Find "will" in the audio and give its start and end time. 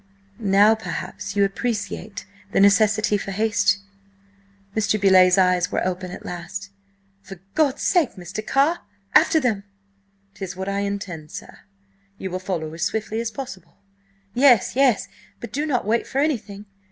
12.31-12.39